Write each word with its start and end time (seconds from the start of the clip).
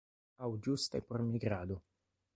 Aŭ 0.45 0.49
ĝuste 0.67 1.03
por 1.11 1.27
migrado. 1.29 1.79